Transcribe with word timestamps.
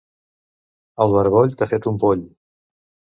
El 1.05 1.13
barboll 1.15 1.53
t'ha 1.59 1.67
fet 1.73 1.89
un 1.91 1.99
poll. 2.05 2.25